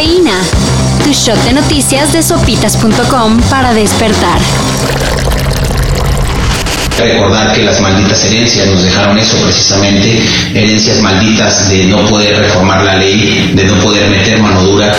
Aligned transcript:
Cafeína. 0.00 0.40
Tu 1.04 1.12
shot 1.12 1.36
de 1.44 1.52
noticias 1.52 2.10
de 2.14 2.22
sopitas.com 2.22 3.38
para 3.50 3.74
despertar. 3.74 4.40
Recordar 6.98 7.52
que 7.52 7.64
las 7.64 7.82
malditas 7.82 8.24
herencias 8.24 8.66
nos 8.68 8.82
dejaron 8.82 9.18
eso 9.18 9.36
precisamente, 9.44 10.22
herencias 10.54 11.02
malditas 11.02 11.68
de 11.68 11.84
no 11.84 11.98
poder 12.06 12.38
reformar 12.38 12.82
la 12.82 12.96
ley, 12.96 13.52
de 13.54 13.64
no 13.64 13.74
poder 13.82 14.08
meter 14.08 14.38
mano 14.38 14.62
dura. 14.62 14.96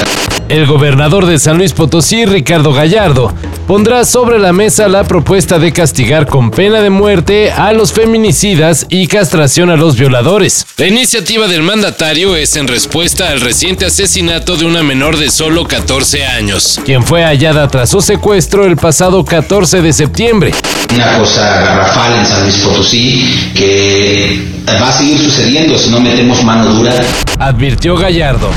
El 0.49 0.67
gobernador 0.67 1.25
de 1.25 1.39
San 1.39 1.57
Luis 1.57 1.73
Potosí, 1.73 2.25
Ricardo 2.25 2.71
Gallardo, 2.71 3.33
pondrá 3.67 4.05
sobre 4.05 4.39
la 4.39 4.53
mesa 4.53 4.87
la 4.87 5.03
propuesta 5.03 5.59
de 5.59 5.71
castigar 5.71 6.27
con 6.27 6.51
pena 6.51 6.81
de 6.81 6.89
muerte 6.89 7.51
a 7.51 7.73
los 7.73 7.93
feminicidas 7.93 8.85
y 8.89 9.07
castración 9.07 9.69
a 9.69 9.75
los 9.75 9.97
violadores. 9.97 10.65
La 10.77 10.87
iniciativa 10.87 11.47
del 11.47 11.63
mandatario 11.63 12.35
es 12.35 12.55
en 12.55 12.67
respuesta 12.67 13.29
al 13.29 13.41
reciente 13.41 13.85
asesinato 13.85 14.57
de 14.57 14.65
una 14.65 14.83
menor 14.83 15.17
de 15.17 15.29
solo 15.29 15.65
14 15.65 16.25
años, 16.25 16.79
quien 16.85 17.03
fue 17.03 17.23
hallada 17.23 17.67
tras 17.67 17.89
su 17.89 18.01
secuestro 18.01 18.65
el 18.65 18.77
pasado 18.77 19.23
14 19.25 19.81
de 19.81 19.93
septiembre. 19.93 20.51
Una 20.93 21.17
cosa 21.17 21.61
garrafal 21.61 22.19
en 22.19 22.25
San 22.25 22.43
Luis 22.43 22.57
Potosí 22.57 23.51
que 23.55 24.61
va 24.81 24.89
a 24.89 24.93
seguir 24.93 25.19
sucediendo 25.19 25.77
si 25.77 25.89
no 25.89 25.99
metemos 25.99 26.43
mano 26.43 26.73
dura. 26.73 26.93
Advirtió 27.39 27.95
Gallardo. 27.95 28.49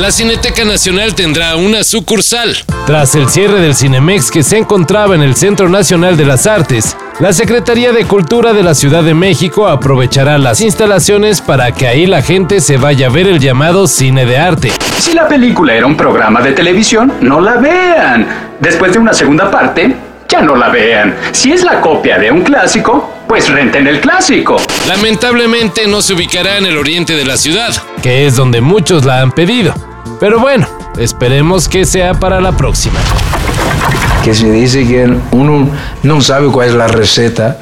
La 0.00 0.10
Cineteca 0.10 0.64
Nacional 0.64 1.14
tendrá 1.14 1.56
una 1.56 1.84
sucursal. 1.84 2.56
Tras 2.86 3.14
el 3.16 3.28
cierre 3.28 3.60
del 3.60 3.74
Cinemex 3.74 4.30
que 4.30 4.42
se 4.42 4.56
encontraba 4.56 5.14
en 5.14 5.20
el 5.20 5.36
Centro 5.36 5.68
Nacional 5.68 6.16
de 6.16 6.24
las 6.24 6.46
Artes, 6.46 6.96
la 7.18 7.34
Secretaría 7.34 7.92
de 7.92 8.06
Cultura 8.06 8.54
de 8.54 8.62
la 8.62 8.74
Ciudad 8.74 9.02
de 9.02 9.12
México 9.12 9.68
aprovechará 9.68 10.38
las 10.38 10.62
instalaciones 10.62 11.42
para 11.42 11.72
que 11.72 11.86
ahí 11.86 12.06
la 12.06 12.22
gente 12.22 12.60
se 12.60 12.78
vaya 12.78 13.08
a 13.08 13.10
ver 13.10 13.26
el 13.26 13.40
llamado 13.40 13.86
cine 13.86 14.24
de 14.24 14.38
arte. 14.38 14.72
Si 14.96 15.12
la 15.12 15.28
película 15.28 15.74
era 15.74 15.84
un 15.84 15.98
programa 15.98 16.40
de 16.40 16.52
televisión, 16.52 17.12
no 17.20 17.38
la 17.42 17.58
vean. 17.58 18.26
Después 18.58 18.94
de 18.94 19.00
una 19.00 19.12
segunda 19.12 19.50
parte, 19.50 19.94
ya 20.26 20.40
no 20.40 20.56
la 20.56 20.70
vean. 20.70 21.14
Si 21.32 21.52
es 21.52 21.62
la 21.62 21.82
copia 21.82 22.18
de 22.18 22.30
un 22.30 22.40
clásico, 22.40 23.18
pues 23.28 23.50
renten 23.50 23.86
el 23.86 24.00
clásico. 24.00 24.56
Lamentablemente 24.88 25.86
no 25.86 26.00
se 26.00 26.14
ubicará 26.14 26.56
en 26.56 26.64
el 26.64 26.78
oriente 26.78 27.16
de 27.16 27.26
la 27.26 27.36
ciudad, 27.36 27.74
que 28.02 28.24
es 28.24 28.34
donde 28.34 28.62
muchos 28.62 29.04
la 29.04 29.20
han 29.20 29.32
pedido. 29.32 29.74
Pero 30.18 30.38
bueno, 30.38 30.66
esperemos 30.98 31.68
que 31.68 31.84
sea 31.84 32.14
para 32.14 32.40
la 32.40 32.52
próxima. 32.52 32.98
Que 34.24 34.34
se 34.34 34.50
dice 34.50 34.86
que 34.86 35.16
uno 35.32 35.68
no 36.02 36.20
sabe 36.20 36.48
cuál 36.48 36.68
es 36.68 36.74
la 36.74 36.88
receta 36.88 37.58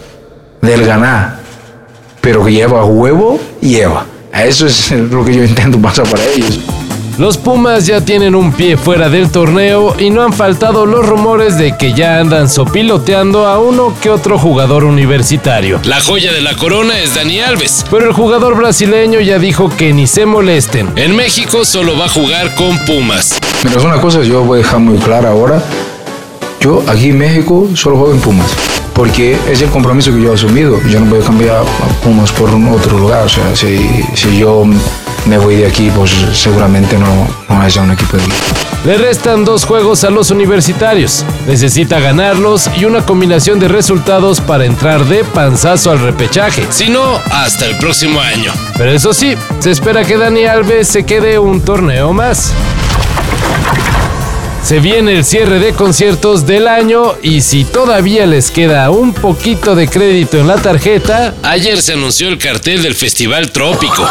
del 0.60 0.84
ganar, 0.84 1.38
pero 2.20 2.44
que 2.44 2.52
lleva 2.52 2.84
huevo, 2.84 3.38
lleva. 3.60 4.06
Eso 4.32 4.66
es 4.66 4.90
lo 4.90 5.24
que 5.24 5.34
yo 5.34 5.44
intento 5.44 5.80
pasar 5.80 6.06
para 6.08 6.24
ellos. 6.24 6.60
Los 7.18 7.36
Pumas 7.36 7.84
ya 7.84 8.00
tienen 8.00 8.36
un 8.36 8.52
pie 8.52 8.76
fuera 8.76 9.08
del 9.08 9.32
torneo 9.32 9.96
y 9.98 10.10
no 10.10 10.22
han 10.22 10.32
faltado 10.32 10.86
los 10.86 11.04
rumores 11.04 11.58
de 11.58 11.76
que 11.76 11.92
ya 11.92 12.20
andan 12.20 12.48
sopiloteando 12.48 13.48
a 13.48 13.58
uno 13.58 13.92
que 14.00 14.08
otro 14.08 14.38
jugador 14.38 14.84
universitario. 14.84 15.80
La 15.82 16.00
joya 16.00 16.32
de 16.32 16.40
la 16.42 16.54
corona 16.54 16.96
es 17.00 17.16
Dani 17.16 17.40
Alves, 17.40 17.84
pero 17.90 18.06
el 18.06 18.12
jugador 18.12 18.56
brasileño 18.56 19.18
ya 19.18 19.40
dijo 19.40 19.68
que 19.68 19.92
ni 19.92 20.06
se 20.06 20.26
molesten. 20.26 20.92
En 20.94 21.16
México 21.16 21.64
solo 21.64 21.98
va 21.98 22.04
a 22.04 22.08
jugar 22.08 22.54
con 22.54 22.78
Pumas. 22.84 23.40
Mira, 23.64 23.78
es 23.78 23.84
una 23.84 24.00
cosa 24.00 24.22
yo 24.22 24.44
voy 24.44 24.60
a 24.60 24.62
dejar 24.62 24.78
muy 24.78 24.98
clara 24.98 25.30
ahora. 25.30 25.60
Yo 26.60 26.84
aquí 26.86 27.08
en 27.08 27.18
México 27.18 27.68
solo 27.74 27.96
juego 27.96 28.14
en 28.14 28.20
Pumas. 28.20 28.46
Porque 28.94 29.36
es 29.50 29.60
el 29.60 29.70
compromiso 29.70 30.12
que 30.12 30.22
yo 30.22 30.30
he 30.30 30.34
asumido. 30.34 30.80
Yo 30.88 31.00
no 31.00 31.06
voy 31.06 31.20
a 31.20 31.24
cambiar 31.24 31.56
a 31.56 32.04
Pumas 32.04 32.30
por 32.30 32.50
un 32.50 32.68
otro 32.68 32.96
lugar. 32.96 33.26
O 33.26 33.28
sea, 33.28 33.56
si, 33.56 34.04
si 34.14 34.38
yo 34.38 34.64
me 35.28 35.36
voy 35.36 35.56
de 35.56 35.66
aquí, 35.66 35.90
pues 35.94 36.10
seguramente 36.32 36.96
no, 36.96 37.28
no 37.48 37.60
haya 37.60 37.82
un 37.82 37.90
equipo 37.90 38.16
de 38.16 38.22
Le 38.84 38.96
restan 38.96 39.44
dos 39.44 39.66
juegos 39.66 40.02
a 40.04 40.10
los 40.10 40.30
universitarios. 40.30 41.24
Necesita 41.46 42.00
ganarlos 42.00 42.70
y 42.78 42.86
una 42.86 43.04
combinación 43.04 43.60
de 43.60 43.68
resultados 43.68 44.40
para 44.40 44.64
entrar 44.64 45.04
de 45.04 45.24
panzazo 45.24 45.90
al 45.90 46.00
repechaje. 46.00 46.66
Si 46.70 46.88
no, 46.88 47.20
hasta 47.30 47.66
el 47.66 47.76
próximo 47.76 48.20
año. 48.20 48.52
Pero 48.78 48.90
eso 48.90 49.12
sí, 49.12 49.34
se 49.58 49.70
espera 49.70 50.02
que 50.04 50.16
Dani 50.16 50.46
Alves 50.46 50.88
se 50.88 51.04
quede 51.04 51.38
un 51.38 51.60
torneo 51.60 52.14
más. 52.14 52.54
Se 54.64 54.80
viene 54.80 55.16
el 55.16 55.24
cierre 55.24 55.60
de 55.60 55.72
conciertos 55.72 56.46
del 56.46 56.68
año 56.68 57.14
y 57.22 57.42
si 57.42 57.64
todavía 57.64 58.26
les 58.26 58.50
queda 58.50 58.90
un 58.90 59.12
poquito 59.12 59.74
de 59.74 59.88
crédito 59.88 60.38
en 60.38 60.46
la 60.46 60.56
tarjeta, 60.56 61.34
ayer 61.42 61.80
se 61.82 61.92
anunció 61.92 62.28
el 62.28 62.38
cartel 62.38 62.82
del 62.82 62.94
Festival 62.94 63.50
Trópico. 63.50 64.06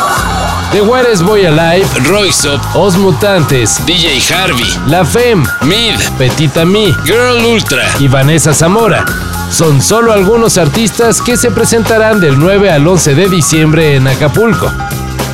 The 0.72 0.82
Juárez 0.82 1.22
Boy 1.24 1.46
Alive, 1.46 1.88
Royce 2.04 2.50
Os 2.74 2.98
Mutantes, 2.98 3.80
DJ 3.86 4.22
Harvey, 4.34 4.70
La 4.88 5.06
Femme, 5.06 5.48
Mid, 5.62 5.96
Petita 6.18 6.66
Me, 6.66 6.94
Girl 7.06 7.44
Ultra 7.46 7.84
y 8.00 8.08
Vanessa 8.10 8.54
Zamora. 8.54 9.06
Son 9.50 9.82
solo 9.82 10.12
algunos 10.12 10.58
artistas 10.58 11.22
que 11.22 11.38
se 11.38 11.52
presentarán 11.52 12.20
del 12.20 12.38
9 12.38 12.70
al 12.70 12.86
11 12.86 13.16
de 13.16 13.30
diciembre 13.30 13.96
en 13.96 14.08
Acapulco. 14.08 14.70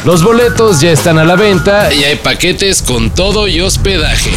Los 0.05 0.23
boletos 0.23 0.81
ya 0.81 0.91
están 0.91 1.17
a 1.17 1.23
la 1.23 1.35
venta 1.35 1.91
y 1.91 2.03
hay 2.03 2.17
paquetes 2.17 2.83
con 2.83 3.09
todo 3.09 3.47
y 3.47 3.59
hospedaje. 3.59 4.31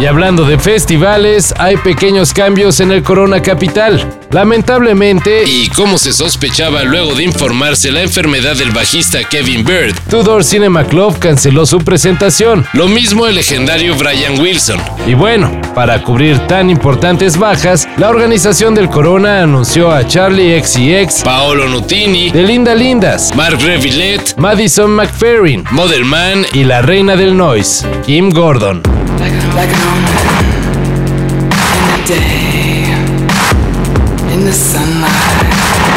Y 0.00 0.06
hablando 0.06 0.46
de 0.46 0.58
festivales, 0.58 1.52
hay 1.58 1.76
pequeños 1.76 2.32
cambios 2.32 2.80
en 2.80 2.92
el 2.92 3.02
Corona 3.02 3.42
Capital. 3.42 4.19
Lamentablemente, 4.30 5.42
y 5.44 5.68
como 5.70 5.98
se 5.98 6.12
sospechaba 6.12 6.84
luego 6.84 7.16
de 7.16 7.24
informarse 7.24 7.90
la 7.90 8.02
enfermedad 8.02 8.54
del 8.56 8.70
bajista 8.70 9.24
Kevin 9.24 9.64
Bird, 9.64 9.92
Tudor 10.08 10.44
Cinema 10.44 10.84
Club 10.84 11.18
canceló 11.18 11.66
su 11.66 11.78
presentación. 11.78 12.64
Lo 12.72 12.86
mismo 12.86 13.26
el 13.26 13.34
legendario 13.34 13.96
Brian 13.96 14.38
Wilson. 14.38 14.80
Y 15.04 15.14
bueno, 15.14 15.60
para 15.74 16.00
cubrir 16.04 16.38
tan 16.46 16.70
importantes 16.70 17.36
bajas, 17.36 17.88
la 17.96 18.08
organización 18.08 18.72
del 18.76 18.88
Corona 18.88 19.42
anunció 19.42 19.90
a 19.90 20.06
Charlie 20.06 20.62
XCX, 20.62 21.24
Paolo 21.24 21.68
Nutini, 21.68 22.30
de 22.30 22.44
Linda 22.44 22.76
Lindas, 22.76 23.34
Mark 23.34 23.58
Revillette, 23.60 24.36
Madison 24.36 24.92
McFerrin, 24.92 25.64
Model 25.72 26.04
Man 26.04 26.46
y 26.52 26.62
la 26.62 26.82
reina 26.82 27.16
del 27.16 27.36
noise, 27.36 27.84
Kim 28.06 28.30
Gordon. 28.30 28.80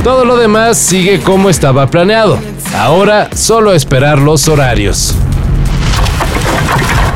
Todo 0.03 0.25
lo 0.25 0.37
demás 0.37 0.77
sigue 0.77 1.21
como 1.21 1.49
estaba 1.49 1.87
planeado. 1.87 2.37
Ahora 2.77 3.29
solo 3.35 3.73
esperar 3.73 4.19
los 4.19 4.47
horarios. 4.47 5.15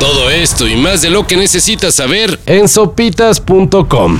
Todo 0.00 0.30
esto 0.30 0.66
y 0.66 0.76
más 0.76 1.02
de 1.02 1.10
lo 1.10 1.26
que 1.26 1.36
necesitas 1.36 1.94
saber 1.94 2.38
en 2.46 2.68
sopitas.com. 2.68 4.18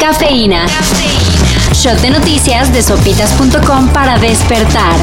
Cafeína. 0.00 0.66
Shot 1.72 2.00
de 2.00 2.10
noticias 2.10 2.72
de 2.72 2.82
sopitas.com 2.82 3.88
para 3.88 4.18
despertar. 4.18 4.96